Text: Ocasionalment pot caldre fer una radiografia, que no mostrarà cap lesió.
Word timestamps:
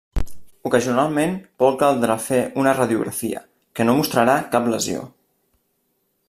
Ocasionalment 0.69 1.35
pot 1.63 1.77
caldre 1.83 2.15
fer 2.29 2.39
una 2.63 2.73
radiografia, 2.79 3.45
que 3.81 3.87
no 3.91 3.95
mostrarà 4.01 4.39
cap 4.57 4.73
lesió. 4.75 5.07